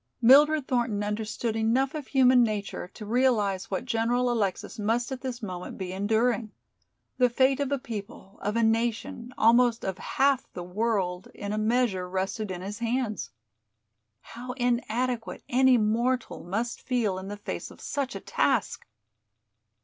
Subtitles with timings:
[0.19, 5.43] Mildred Thornton understood enough of human nature to realize what General Alexis must at this
[5.43, 6.51] moment be enduring.
[7.19, 11.57] The fate of a people, of a nation, almost of half the world, in a
[11.59, 13.29] measure rested in his hands.
[14.21, 18.87] How inadequate any mortal must feel in the face of such a task!